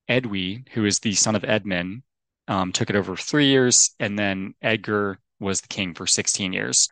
Edwy, 0.08 0.66
who 0.74 0.86
is 0.86 1.00
the 1.00 1.14
son 1.14 1.36
of 1.36 1.44
Edmund, 1.44 2.04
um, 2.48 2.72
took 2.72 2.90
it 2.90 2.96
over 2.96 3.16
for 3.16 3.24
three 3.24 3.48
years, 3.48 3.96
and 4.00 4.18
then 4.20 4.54
Edgar 4.62 5.20
was 5.40 5.62
the 5.62 5.68
king 5.68 5.94
for 5.94 6.06
16 6.06 6.54
years. 6.54 6.90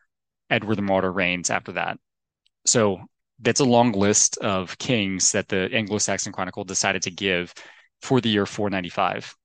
Edward 0.50 0.76
the 0.76 0.82
Martyr 0.82 1.12
reigns 1.12 1.50
after 1.50 1.74
that. 1.74 2.00
So 2.66 3.02
that's 3.42 3.60
a 3.60 3.66
long 3.66 3.92
list 3.94 4.38
of 4.38 4.78
kings 4.78 5.32
that 5.32 5.48
the 5.48 5.70
Anglo-Saxon 5.74 6.34
Chronicle 6.34 6.64
decided 6.64 7.02
to 7.04 7.12
give 7.12 7.54
for 8.02 8.22
the 8.22 8.30
year 8.30 8.46
495. 8.46 9.36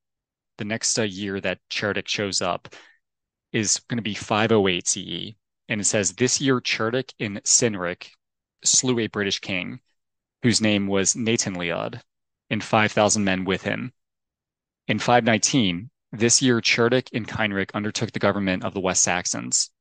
The 0.57 0.65
next 0.65 0.97
uh, 0.97 1.03
year 1.03 1.39
that 1.41 1.59
Cerdic 1.69 2.07
shows 2.07 2.41
up 2.41 2.73
is 3.51 3.79
going 3.87 3.97
to 3.97 4.03
be 4.03 4.13
508 4.13 4.87
CE. 4.87 5.35
And 5.67 5.81
it 5.81 5.85
says, 5.85 6.13
This 6.13 6.39
year 6.39 6.61
Cerdic 6.61 7.13
in 7.19 7.41
Cynric 7.43 8.09
slew 8.63 8.99
a 8.99 9.07
British 9.07 9.39
king 9.39 9.79
whose 10.43 10.61
name 10.61 10.85
was 10.85 11.15
Natanleod, 11.15 12.01
and 12.51 12.63
5,000 12.63 13.23
men 13.23 13.45
with 13.45 13.63
him. 13.63 13.91
In 14.87 14.99
519, 14.99 15.89
this 16.11 16.39
year 16.41 16.61
Cerdic 16.61 17.09
and 17.13 17.27
Cynric 17.27 17.71
undertook 17.73 18.11
the 18.11 18.19
government 18.19 18.63
of 18.63 18.73
the 18.75 18.79
West 18.79 19.01
Saxons. 19.01 19.71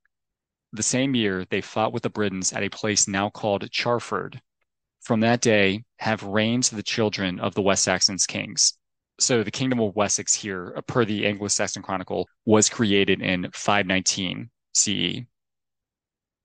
The 0.74 0.82
same 0.82 1.14
year, 1.14 1.44
they 1.50 1.60
fought 1.60 1.92
with 1.92 2.02
the 2.02 2.10
Britons 2.10 2.52
at 2.52 2.64
a 2.64 2.68
place 2.68 3.06
now 3.06 3.30
called 3.30 3.70
Charford. 3.70 4.42
From 5.02 5.20
that 5.20 5.40
day 5.40 5.84
have 6.00 6.24
reigned 6.24 6.64
the 6.64 6.82
children 6.82 7.38
of 7.38 7.54
the 7.54 7.62
West 7.62 7.84
Saxons 7.84 8.26
kings. 8.26 8.76
So 9.20 9.44
the 9.44 9.52
kingdom 9.52 9.78
of 9.78 9.94
Wessex 9.94 10.34
here, 10.34 10.76
per 10.88 11.04
the 11.04 11.26
Anglo-Saxon 11.28 11.82
Chronicle, 11.82 12.28
was 12.44 12.68
created 12.68 13.22
in 13.22 13.48
519 13.52 14.50
CE. 14.74 15.22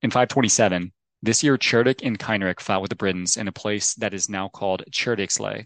In 0.04 0.12
527, 0.12 0.94
this 1.24 1.42
year 1.44 1.58
Cerdic 1.58 2.02
and 2.04 2.20
Cynric 2.20 2.60
fought 2.60 2.84
with 2.84 2.90
the 2.90 2.96
Britons 2.96 3.36
in 3.36 3.48
a 3.48 3.52
place 3.52 3.96
that 3.96 4.14
is 4.14 4.30
now 4.30 4.48
called 4.48 4.84
Cerdicsley. 4.92 5.66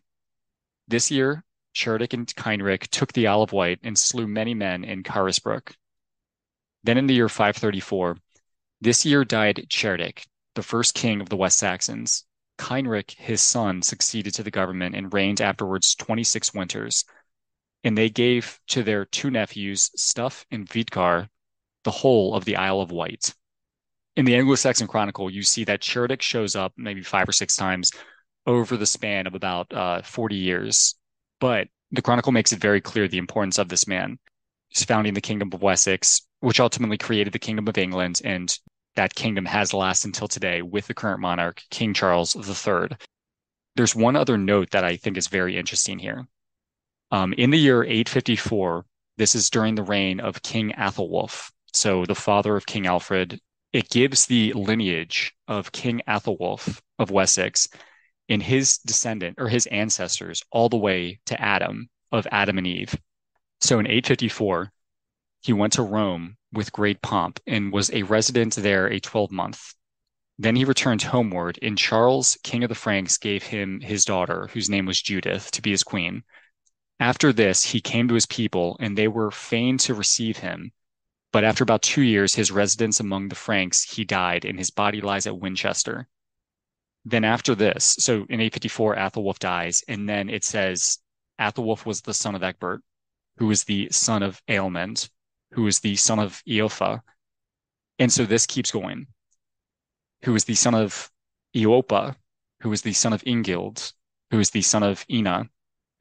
This 0.88 1.12
year, 1.12 1.44
Cerdic 1.76 2.14
and 2.14 2.28
Cynric 2.28 2.88
took 2.88 3.12
the 3.12 3.28
Isle 3.28 3.42
of 3.42 3.52
Wight 3.52 3.80
and 3.84 3.98
slew 3.98 4.26
many 4.26 4.54
men 4.54 4.86
in 4.86 5.04
Carisbrooke. 5.04 5.74
Then 6.86 6.98
in 6.98 7.08
the 7.08 7.14
year 7.14 7.28
534, 7.28 8.16
this 8.84 9.06
year 9.06 9.24
died 9.24 9.66
Cerdic, 9.70 10.26
the 10.56 10.64
first 10.64 10.94
king 10.94 11.22
of 11.22 11.30
the 11.30 11.38
West 11.38 11.58
Saxons. 11.58 12.26
Cynric, 12.60 13.12
his 13.12 13.42
son, 13.42 13.82
succeeded 13.82 14.34
to 14.34 14.44
the 14.44 14.52
government 14.52 14.94
and 14.94 15.14
reigned 15.14 15.40
afterwards 15.40 15.96
26 15.96 16.54
winters. 16.54 17.06
And 17.86 17.98
they 17.98 18.10
gave 18.10 18.60
to 18.68 18.84
their 18.84 19.06
two 19.06 19.32
nephews, 19.32 19.90
Stuf 19.98 20.46
and 20.52 20.68
Wihtgar, 20.68 21.30
the 21.84 21.92
whole 21.92 22.36
of 22.36 22.44
the 22.44 22.58
Isle 22.58 22.82
of 22.82 22.92
Wight. 22.92 23.34
In 24.18 24.26
the 24.26 24.36
Anglo-Saxon 24.36 24.88
Chronicle, 24.88 25.30
you 25.30 25.44
see 25.44 25.64
that 25.64 25.82
Cerdic 25.82 26.22
shows 26.22 26.56
up 26.56 26.74
maybe 26.76 27.04
five 27.04 27.28
or 27.28 27.34
six 27.34 27.56
times 27.56 27.92
over 28.46 28.76
the 28.76 28.86
span 28.86 29.28
of 29.28 29.34
about 29.34 29.74
uh, 29.74 30.02
40 30.02 30.36
years. 30.36 30.96
But 31.40 31.70
the 31.92 32.02
Chronicle 32.02 32.34
makes 32.34 32.52
it 32.52 32.60
very 32.60 32.82
clear 32.82 33.08
the 33.08 33.18
importance 33.18 33.58
of 33.58 33.70
this 33.70 33.88
man. 33.88 34.20
He's 34.68 34.84
founding 34.84 35.14
the 35.14 35.22
Kingdom 35.22 35.52
of 35.54 35.62
Wessex, 35.62 36.22
which 36.42 36.60
ultimately 36.60 36.98
created 36.98 37.32
the 37.32 37.40
Kingdom 37.40 37.68
of 37.68 37.78
England 37.78 38.22
and 38.24 38.58
that 38.96 39.16
kingdom 39.16 39.46
has 39.46 39.74
lasted 39.74 40.10
until 40.10 40.28
today 40.28 40.62
with 40.62 40.88
the 40.88 40.94
current 40.94 41.20
monarch, 41.20 41.62
King 41.70 41.94
Charles 41.94 42.36
III. 42.36 42.90
There's 43.76 43.96
one 43.96 44.16
other 44.16 44.38
note 44.38 44.72
that 44.72 44.84
I 44.84 44.98
think 44.98 45.18
is 45.18 45.28
very 45.28 45.58
interesting 45.58 46.00
here. 46.00 46.28
Um, 47.12 47.34
in 47.34 47.50
the 47.50 47.60
year 47.60 47.84
854, 47.84 48.86
this 49.18 49.36
is 49.36 49.50
during 49.50 49.76
the 49.76 49.84
reign 49.84 50.20
of 50.20 50.42
King 50.42 50.72
Athelwulf, 50.72 51.52
so 51.72 52.06
the 52.06 52.16
father 52.16 52.56
of 52.56 52.66
King 52.66 52.88
Alfred. 52.88 53.40
It 53.72 53.90
gives 53.90 54.26
the 54.26 54.54
lineage 54.54 55.34
of 55.48 55.72
King 55.72 56.02
Athelwulf 56.08 56.80
of 57.00 57.12
Wessex 57.12 57.68
in 58.30 58.42
his 58.42 58.78
descendant 58.80 59.36
or 59.40 59.48
his 59.48 59.68
ancestors 59.68 60.42
all 60.52 60.70
the 60.70 60.78
way 60.78 61.20
to 61.26 61.40
Adam 61.40 61.90
of 62.12 62.28
Adam 62.32 62.58
and 62.58 62.68
Eve. 62.68 62.96
So 63.62 63.80
in 63.80 63.88
854, 63.88 64.72
he 65.44 65.52
went 65.52 65.74
to 65.74 65.84
Rome 65.84 66.38
with 66.54 66.72
great 66.72 67.02
pomp 67.02 67.40
and 67.46 67.74
was 67.74 67.92
a 67.92 68.04
resident 68.04 68.56
there 68.56 68.88
a 68.88 69.02
twelvemonth. 69.02 69.76
Then 70.38 70.56
he 70.56 70.64
returned 70.64 71.02
homeward, 71.02 71.60
and 71.62 71.78
Charles, 71.78 72.38
king 72.44 72.64
of 72.64 72.70
the 72.70 72.76
Franks, 72.76 73.18
gave 73.18 73.44
him 73.44 73.82
his 73.82 74.06
daughter, 74.06 74.48
whose 74.54 74.70
name 74.70 74.86
was 74.86 75.02
Judith, 75.02 75.52
to 75.52 75.62
be 75.62 75.72
his 75.72 75.84
queen. 75.84 76.24
After 76.98 77.34
this, 77.34 77.64
he 77.64 77.82
came 77.82 78.08
to 78.08 78.14
his 78.14 78.26
people, 78.26 78.78
and 78.80 78.98
they 78.98 79.10
were 79.10 79.32
fain 79.32 79.78
to 79.80 79.94
receive 79.94 80.38
him. 80.38 80.72
But 81.34 81.44
after 81.44 81.64
about 81.64 81.82
two 81.82 82.04
years, 82.04 82.36
his 82.36 82.52
residence 82.52 83.02
among 83.02 83.28
the 83.28 83.36
Franks, 83.36 83.84
he 83.84 84.06
died, 84.06 84.46
and 84.46 84.58
his 84.58 84.72
body 84.72 85.02
lies 85.02 85.28
at 85.28 85.38
Winchester. 85.38 86.08
Then 87.04 87.26
after 87.26 87.54
this, 87.54 87.98
so 88.00 88.26
in 88.30 88.40
854, 88.40 88.96
Athelwulf 88.96 89.40
dies, 89.40 89.84
and 89.90 90.08
then 90.08 90.30
it 90.30 90.46
says 90.46 91.00
Athelwulf 91.38 91.86
was 91.86 92.02
the 92.02 92.14
son 92.14 92.34
of 92.34 92.44
Ecbert, 92.44 92.82
who 93.38 93.48
was 93.48 93.66
the 93.66 93.90
son 93.92 94.24
of 94.24 94.42
Aelmund, 94.48 95.10
who 95.54 95.68
is 95.68 95.80
the 95.80 95.96
son 95.96 96.20
of 96.20 96.42
Eofa. 96.48 97.02
And 98.00 98.12
so 98.12 98.26
this 98.26 98.46
keeps 98.46 98.72
going. 98.72 99.08
Who 100.26 100.36
is 100.36 100.46
the 100.46 100.56
son 100.56 100.76
of 100.76 101.12
Eopa, 101.56 102.16
who 102.62 102.72
is 102.72 102.82
the 102.82 102.94
son 102.94 103.14
of 103.14 103.24
Ingild, 103.24 103.94
who 104.32 104.40
is 104.40 104.50
the 104.50 104.62
son 104.62 104.84
of 104.84 105.06
Ina, 105.10 105.50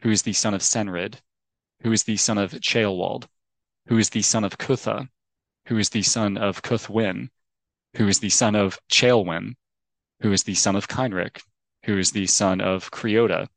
who 0.00 0.10
is 0.10 0.22
the 0.22 0.32
son 0.32 0.54
of 0.54 0.62
Senrid, 0.62 1.16
who 1.82 1.92
is 1.92 2.04
the 2.04 2.16
son 2.16 2.38
of 2.38 2.52
Ceolwald, 2.52 3.26
who 3.86 3.98
is 3.98 4.10
the 4.10 4.22
son 4.22 4.44
of 4.44 4.58
Cutha, 4.58 5.08
who 5.66 5.78
is 5.78 5.90
the 5.90 6.02
son 6.02 6.36
of 6.36 6.62
Cuthwin, 6.62 7.28
who 7.96 8.08
is 8.08 8.20
the 8.20 8.30
son 8.30 8.54
of 8.54 8.78
Ceawlin, 8.88 9.54
who 10.20 10.32
is 10.32 10.44
the 10.44 10.54
son 10.54 10.76
of 10.76 10.88
Cynric, 10.88 11.42
who 11.84 11.98
is 11.98 12.12
the 12.12 12.26
son 12.26 12.60
of 12.60 12.90
Creota, 12.90 13.48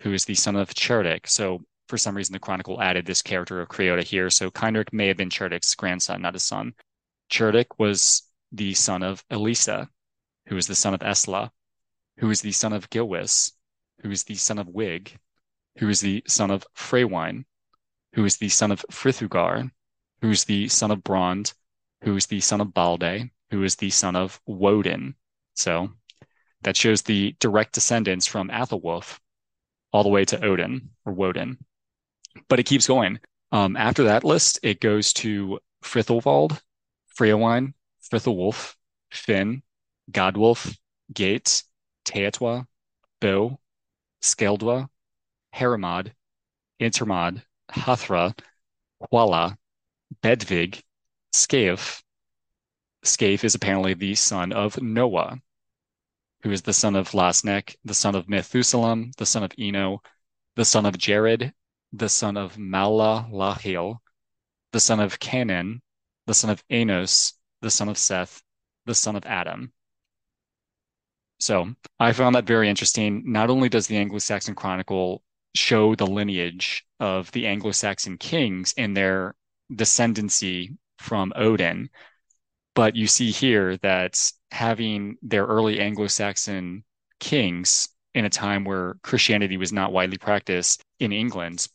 who 0.00 0.12
is 0.12 0.24
the 0.24 0.34
son 0.34 0.56
of 0.56 0.70
Cerdic. 0.70 1.26
So 1.28 1.62
for 1.90 1.98
some 1.98 2.16
reason 2.16 2.32
the 2.32 2.38
Chronicle 2.38 2.80
added 2.80 3.04
this 3.04 3.20
character 3.20 3.60
of 3.60 3.68
Creota 3.68 4.04
here. 4.04 4.30
So 4.30 4.48
Cynric 4.48 4.92
may 4.92 5.08
have 5.08 5.16
been 5.16 5.28
Cerdic's 5.28 5.74
grandson, 5.74 6.22
not 6.22 6.34
his 6.34 6.44
son. 6.44 6.72
Cerdic 7.28 7.66
was 7.78 8.22
the 8.52 8.74
son 8.74 9.02
of 9.02 9.24
Elisa, 9.28 9.90
who 10.46 10.56
is 10.56 10.68
the 10.68 10.76
son 10.76 10.94
of 10.94 11.00
Esla, 11.00 11.50
who 12.18 12.30
is 12.30 12.40
the 12.40 12.52
son 12.52 12.72
of 12.72 12.88
Gilwis, 12.90 13.52
who 14.02 14.10
is 14.10 14.22
the 14.22 14.36
son 14.36 14.58
of 14.58 14.68
Wig, 14.68 15.18
who 15.78 15.88
is 15.88 16.00
the 16.00 16.22
son 16.28 16.52
of 16.52 16.64
Freywine, 16.74 17.44
who 18.14 18.24
is 18.24 18.36
the 18.36 18.48
son 18.48 18.70
of 18.70 18.84
Frithugar, 18.90 19.70
who 20.22 20.30
is 20.30 20.44
the 20.44 20.68
son 20.68 20.92
of 20.92 21.02
Brond, 21.02 21.52
who 22.02 22.14
is 22.14 22.26
the 22.26 22.40
son 22.40 22.60
of 22.60 22.72
Balde, 22.72 23.30
who 23.50 23.64
is 23.64 23.74
the 23.74 23.90
son 23.90 24.14
of 24.14 24.40
Woden. 24.46 25.16
So 25.54 25.90
that 26.62 26.76
shows 26.76 27.02
the 27.02 27.34
direct 27.40 27.74
descendants 27.74 28.28
from 28.28 28.48
Athelwulf 28.48 29.18
all 29.92 30.04
the 30.04 30.08
way 30.08 30.24
to 30.26 30.44
Odin 30.44 30.90
or 31.04 31.12
Woden 31.12 31.58
but 32.48 32.58
it 32.58 32.66
keeps 32.66 32.86
going. 32.86 33.20
Um, 33.52 33.76
after 33.76 34.04
that 34.04 34.24
list, 34.24 34.60
it 34.62 34.80
goes 34.80 35.12
to 35.14 35.58
Frithilwald, 35.82 36.60
Freowine, 37.18 37.74
Frithilwulf, 38.02 38.74
Finn, 39.10 39.62
Godwulf, 40.10 40.76
Gates, 41.12 41.64
Teatwa, 42.04 42.66
Bo, 43.20 43.58
Skeldwa, 44.22 44.88
Haramad, 45.54 46.12
Intermod, 46.80 47.42
Hathra, 47.70 48.34
Quala, 49.00 49.56
Bedvig, 50.22 50.82
Scaife. 51.32 52.02
Scaife 53.02 53.44
is 53.44 53.54
apparently 53.54 53.94
the 53.94 54.14
son 54.14 54.52
of 54.52 54.80
Noah, 54.80 55.40
who 56.42 56.50
is 56.50 56.62
the 56.62 56.72
son 56.72 56.96
of 56.96 57.10
Lasnek, 57.10 57.76
the 57.84 57.94
son 57.94 58.14
of 58.14 58.28
Methuselah, 58.28 59.06
the 59.16 59.26
son 59.26 59.42
of 59.42 59.52
Eno, 59.58 60.02
the 60.56 60.64
son 60.64 60.86
of 60.86 60.98
Jared, 60.98 61.52
the 61.92 62.08
son 62.08 62.36
of 62.36 62.56
Malalahil, 62.56 63.98
the 64.72 64.80
son 64.80 65.00
of 65.00 65.18
Canaan, 65.18 65.82
the 66.26 66.34
son 66.34 66.50
of 66.50 66.62
Enos, 66.70 67.34
the 67.62 67.70
son 67.70 67.88
of 67.88 67.98
Seth, 67.98 68.42
the 68.86 68.94
son 68.94 69.16
of 69.16 69.24
Adam. 69.26 69.72
So 71.40 71.74
I 71.98 72.12
found 72.12 72.34
that 72.34 72.46
very 72.46 72.68
interesting. 72.68 73.22
Not 73.26 73.50
only 73.50 73.68
does 73.68 73.86
the 73.86 73.96
Anglo-Saxon 73.96 74.54
Chronicle 74.54 75.22
show 75.54 75.94
the 75.94 76.06
lineage 76.06 76.84
of 77.00 77.30
the 77.32 77.46
Anglo-Saxon 77.46 78.18
kings 78.18 78.74
and 78.76 78.96
their 78.96 79.34
descendancy 79.72 80.76
from 80.98 81.32
Odin, 81.34 81.88
but 82.74 82.94
you 82.94 83.06
see 83.06 83.30
here 83.30 83.76
that 83.78 84.30
having 84.52 85.16
their 85.22 85.46
early 85.46 85.80
Anglo-Saxon 85.80 86.84
kings 87.18 87.88
in 88.14 88.24
a 88.24 88.30
time 88.30 88.64
where 88.64 88.94
Christianity 89.02 89.56
was 89.56 89.72
not 89.72 89.92
widely 89.92 90.18
practiced 90.18 90.84
in 90.98 91.12
England 91.12 91.66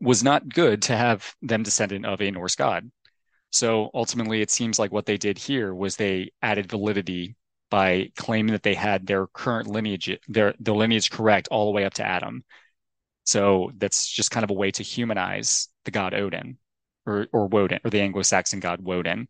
was 0.00 0.22
not 0.22 0.48
good 0.48 0.82
to 0.82 0.96
have 0.96 1.34
them 1.42 1.62
descendant 1.62 2.06
of 2.06 2.20
a 2.20 2.30
Norse 2.30 2.56
god. 2.56 2.90
So 3.50 3.90
ultimately, 3.94 4.42
it 4.42 4.50
seems 4.50 4.78
like 4.78 4.92
what 4.92 5.06
they 5.06 5.16
did 5.16 5.38
here 5.38 5.74
was 5.74 5.96
they 5.96 6.32
added 6.42 6.68
validity 6.70 7.36
by 7.70 8.10
claiming 8.16 8.52
that 8.52 8.62
they 8.62 8.74
had 8.74 9.06
their 9.06 9.26
current 9.26 9.68
lineage, 9.68 10.18
their 10.28 10.54
the 10.60 10.74
lineage 10.74 11.10
correct 11.10 11.48
all 11.50 11.66
the 11.66 11.72
way 11.72 11.84
up 11.84 11.94
to 11.94 12.06
Adam. 12.06 12.44
So 13.24 13.72
that's 13.78 14.06
just 14.08 14.30
kind 14.30 14.44
of 14.44 14.50
a 14.50 14.54
way 14.54 14.70
to 14.72 14.82
humanize 14.82 15.68
the 15.84 15.90
god 15.90 16.14
Odin, 16.14 16.58
or 17.06 17.26
or 17.32 17.48
Woden, 17.48 17.80
or 17.84 17.90
the 17.90 18.00
Anglo-Saxon 18.00 18.60
god 18.60 18.80
Woden. 18.80 19.28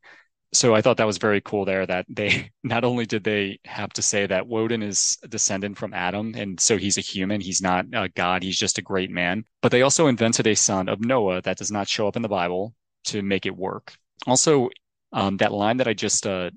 So 0.57 0.75
I 0.75 0.81
thought 0.81 0.97
that 0.97 1.07
was 1.07 1.19
very 1.19 1.41
cool 1.41 1.65
there 1.65 1.87
that 1.87 2.07
they 2.09 2.51
not 2.65 2.85
only 2.85 3.07
did 3.07 3.25
they 3.25 3.61
have 3.65 3.91
to 3.95 4.03
say 4.03 4.27
that 4.27 4.47
Woden 4.47 4.83
is 4.83 5.19
a 5.23 5.29
descendant 5.29 5.77
from 5.77 5.93
Adam, 5.93 6.35
and 6.35 6.59
so 6.59 6.77
he's 6.79 6.99
a 6.99 7.03
human, 7.03 7.41
he's 7.41 7.63
not 7.63 7.87
a 7.93 8.09
god, 8.09 8.43
he's 8.43 8.59
just 8.59 8.79
a 8.79 8.83
great 8.83 9.11
man, 9.11 9.45
but 9.63 9.71
they 9.71 9.83
also 9.83 10.07
invented 10.07 10.47
a 10.47 10.55
son 10.57 10.89
of 10.89 11.01
Noah 11.01 11.43
that 11.43 11.59
does 11.59 11.71
not 11.71 11.89
show 11.89 12.09
up 12.09 12.17
in 12.17 12.23
the 12.23 12.29
Bible 12.29 12.75
to 13.05 13.23
make 13.23 13.47
it 13.47 13.57
work. 13.57 13.95
Also, 14.27 14.71
um, 15.13 15.37
that 15.37 15.53
line 15.53 15.77
that 15.77 15.89
I 15.89 15.95
just 15.95 16.27
uh, 16.27 16.51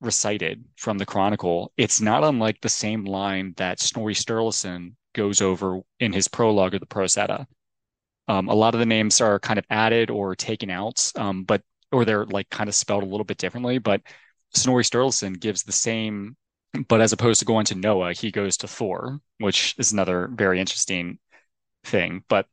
recited 0.00 0.64
from 0.76 0.98
the 0.98 1.06
Chronicle, 1.06 1.72
it's 1.76 2.00
not 2.00 2.24
unlike 2.24 2.60
the 2.60 2.68
same 2.68 3.04
line 3.04 3.54
that 3.56 3.80
Snorri 3.80 4.14
Sturluson 4.14 4.94
goes 5.14 5.40
over 5.40 5.80
in 6.00 6.12
his 6.12 6.28
prologue 6.28 6.74
of 6.74 6.80
the 6.80 6.86
Prose 6.86 7.16
Edda. 7.16 7.46
Um, 8.26 8.48
a 8.48 8.54
lot 8.54 8.74
of 8.74 8.80
the 8.80 8.86
names 8.86 9.20
are 9.20 9.40
kind 9.40 9.58
of 9.58 9.64
added 9.70 10.10
or 10.10 10.34
taken 10.34 10.70
out, 10.70 11.12
um, 11.16 11.44
but 11.44 11.62
or 11.92 12.04
they're 12.04 12.26
like 12.26 12.48
kind 12.50 12.68
of 12.68 12.74
spelled 12.74 13.02
a 13.02 13.06
little 13.06 13.24
bit 13.24 13.38
differently. 13.38 13.78
But 13.78 14.02
Snorri 14.54 14.84
Sturluson 14.84 15.38
gives 15.38 15.62
the 15.62 15.72
same, 15.72 16.36
but 16.88 17.00
as 17.00 17.12
opposed 17.12 17.40
to 17.40 17.46
going 17.46 17.66
to 17.66 17.74
Noah, 17.74 18.12
he 18.12 18.30
goes 18.30 18.56
to 18.58 18.68
Thor, 18.68 19.20
which 19.38 19.74
is 19.78 19.92
another 19.92 20.28
very 20.32 20.60
interesting 20.60 21.18
thing. 21.84 22.24
But 22.28 22.46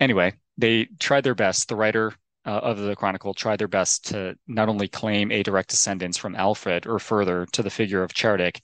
anyway, 0.00 0.34
they 0.58 0.86
tried 0.98 1.24
their 1.24 1.34
best. 1.34 1.68
The 1.68 1.76
writer 1.76 2.12
uh, 2.44 2.50
of 2.50 2.78
the 2.78 2.96
Chronicle 2.96 3.34
tried 3.34 3.58
their 3.58 3.68
best 3.68 4.08
to 4.08 4.36
not 4.46 4.68
only 4.68 4.88
claim 4.88 5.30
a 5.30 5.42
direct 5.42 5.70
descendance 5.70 6.16
from 6.16 6.34
Alfred 6.34 6.86
or 6.86 6.98
further 6.98 7.46
to 7.52 7.62
the 7.62 7.70
figure 7.70 8.02
of 8.02 8.12
Cerdic, 8.12 8.60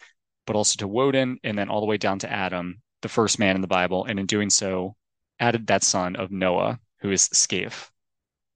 but 0.47 0.57
also 0.57 0.76
to 0.78 0.88
Woden 0.88 1.38
and 1.45 1.59
then 1.59 1.69
all 1.69 1.81
the 1.81 1.87
way 1.87 1.97
down 1.97 2.19
to 2.21 2.33
Adam, 2.33 2.83
the 3.02 3.09
first 3.09 3.38
man 3.38 3.55
in 3.55 3.61
the 3.61 3.69
Bible, 3.69 4.05
and 4.05 4.19
in 4.19 4.26
doing 4.26 4.50
so, 4.50 4.97
added 5.38 5.67
that 5.67 5.85
son 5.85 6.17
of 6.17 6.31
Noah, 6.31 6.81
who 7.00 7.11
is 7.11 7.28
Scaife. 7.33 7.90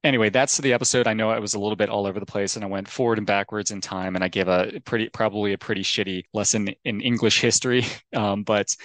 Anyway, 0.05 0.31
that's 0.31 0.57
the 0.59 0.73
episode. 0.73 1.07
I 1.07 1.15
know 1.15 1.31
I 1.31 1.39
was 1.39 1.55
a 1.55 1.61
little 1.61 1.77
bit 1.77 1.89
all 1.89 2.07
over 2.07 2.19
the 2.19 2.27
place 2.27 2.57
and 2.57 2.65
I 2.65 2.69
went 2.69 2.89
forward 2.89 3.19
and 3.19 3.27
backwards 3.27 3.71
in 3.71 3.81
time 3.81 4.17
and 4.17 4.25
I 4.25 4.29
gave 4.29 4.49
a 4.49 4.81
pretty, 4.85 5.09
probably 5.09 5.53
a 5.53 5.59
pretty 5.59 5.83
shitty 5.83 6.25
lesson 6.35 6.71
in 6.85 7.01
English 7.01 7.41
history. 7.41 7.85
Um, 8.15 8.43
but 8.43 8.77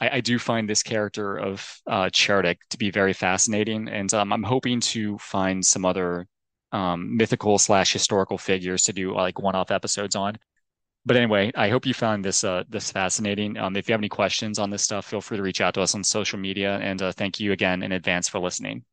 I, 0.00 0.16
I, 0.16 0.20
do 0.20 0.38
find 0.38 0.68
this 0.68 0.82
character 0.82 1.36
of 1.36 1.80
uh, 1.86 2.10
to 2.10 2.56
be 2.78 2.90
very 2.90 3.12
fascinating, 3.12 3.88
and 3.88 4.12
um, 4.14 4.32
I'm 4.32 4.42
hoping 4.42 4.80
to 4.80 5.18
find 5.18 5.64
some 5.64 5.84
other 5.84 6.26
um, 6.72 7.16
mythical 7.16 7.58
slash 7.58 7.92
historical 7.92 8.38
figures 8.38 8.82
to 8.84 8.92
do 8.92 9.14
like 9.14 9.40
one-off 9.40 9.70
episodes 9.70 10.16
on. 10.16 10.36
But 11.04 11.16
anyway, 11.16 11.52
I 11.54 11.68
hope 11.68 11.86
you 11.86 11.94
found 11.94 12.24
this 12.24 12.44
uh, 12.44 12.64
this 12.68 12.90
fascinating. 12.92 13.56
Um, 13.56 13.76
if 13.76 13.88
you 13.88 13.92
have 13.92 14.00
any 14.00 14.08
questions 14.08 14.58
on 14.58 14.70
this 14.70 14.82
stuff, 14.82 15.06
feel 15.06 15.20
free 15.20 15.36
to 15.36 15.42
reach 15.42 15.60
out 15.60 15.74
to 15.74 15.80
us 15.82 15.94
on 15.94 16.04
social 16.04 16.38
media. 16.38 16.78
And 16.78 17.00
uh, 17.00 17.12
thank 17.12 17.40
you 17.40 17.52
again 17.52 17.82
in 17.82 17.92
advance 17.92 18.28
for 18.28 18.40
listening. 18.40 18.84